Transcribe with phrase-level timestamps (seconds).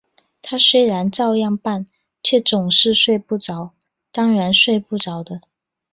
[0.41, 1.85] 他虽然照样办，
[2.23, 3.73] 却总是睡不着，
[4.11, 5.41] 当然睡不着的